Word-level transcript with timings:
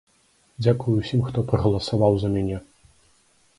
Дзякуй 0.63 0.95
усім, 1.01 1.19
хто 1.27 1.45
прагаласаваў 1.53 2.13
за 2.25 2.35
мяне. 2.39 2.57